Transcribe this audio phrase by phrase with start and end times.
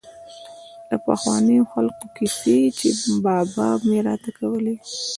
[0.03, 2.87] لکه د پخوانو خلقو کيسې چې
[3.23, 4.75] بابا مې راته کولې.